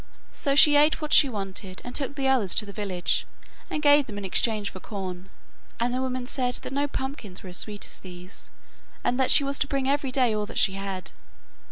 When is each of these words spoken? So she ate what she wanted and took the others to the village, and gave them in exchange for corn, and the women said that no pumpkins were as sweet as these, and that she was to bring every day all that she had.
So 0.31 0.55
she 0.55 0.77
ate 0.77 0.99
what 0.99 1.13
she 1.13 1.29
wanted 1.29 1.79
and 1.85 1.93
took 1.93 2.15
the 2.15 2.27
others 2.27 2.55
to 2.55 2.65
the 2.65 2.73
village, 2.73 3.27
and 3.69 3.83
gave 3.83 4.07
them 4.07 4.17
in 4.17 4.25
exchange 4.25 4.71
for 4.71 4.79
corn, 4.79 5.29
and 5.79 5.93
the 5.93 6.01
women 6.01 6.25
said 6.25 6.55
that 6.63 6.73
no 6.73 6.87
pumpkins 6.87 7.43
were 7.43 7.49
as 7.49 7.57
sweet 7.57 7.85
as 7.85 7.99
these, 7.99 8.49
and 9.03 9.19
that 9.19 9.29
she 9.29 9.43
was 9.43 9.59
to 9.59 9.67
bring 9.67 9.87
every 9.87 10.11
day 10.11 10.33
all 10.33 10.47
that 10.47 10.57
she 10.57 10.73
had. 10.73 11.11